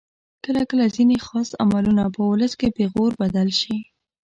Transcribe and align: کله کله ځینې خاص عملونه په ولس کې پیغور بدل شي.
کله 0.43 0.61
کله 0.69 0.85
ځینې 0.95 1.17
خاص 1.27 1.49
عملونه 1.63 2.03
په 2.15 2.21
ولس 2.29 2.53
کې 2.59 2.73
پیغور 2.77 3.11
بدل 3.21 3.49
شي. 3.61 3.77